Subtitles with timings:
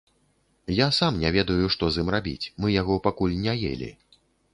[0.75, 3.91] Я сам не ведаю, што з ім рабіць, мы яго пакуль не елі.